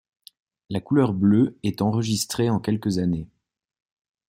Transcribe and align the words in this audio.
La 0.71 0.79
couleur 0.81 1.13
bleue 1.13 1.59
est 1.61 1.83
enregistrée 1.83 2.49
en 2.49 2.59
quelques 2.59 2.97
années. 2.97 3.27